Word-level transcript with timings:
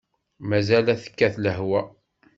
Mazal 0.49 0.87
ad 0.93 0.99
tekkat 1.03 1.35
lehwa! 1.43 1.81